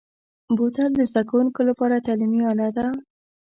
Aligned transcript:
بوتل 0.55 0.91
د 0.97 1.01
زده 1.11 1.21
کوونکو 1.29 1.61
لپاره 1.69 2.03
تعلیمي 2.05 2.41
اله 2.51 2.69
ده. 2.77 2.85